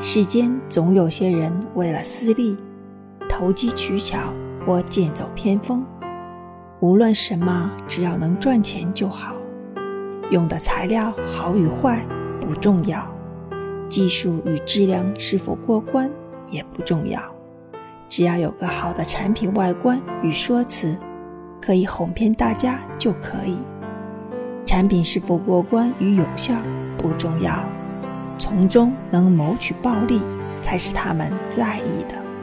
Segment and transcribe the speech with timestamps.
[0.00, 2.56] 世间总有些人为了私利，
[3.28, 4.32] 投机取巧
[4.66, 5.84] 或剑走偏锋。
[6.80, 9.36] 无论什么，只要能赚钱就好。
[10.30, 12.04] 用的材料好与坏
[12.40, 13.06] 不重要，
[13.88, 16.10] 技术与质量是否过关
[16.50, 17.20] 也不重要，
[18.08, 20.98] 只要有个好的产品外观与说辞，
[21.62, 23.56] 可以哄骗大家就可以。
[24.66, 26.54] 产品是否过关与有效
[26.98, 27.64] 不重要，
[28.38, 30.20] 从中能谋取暴利
[30.62, 32.33] 才是他们在意的。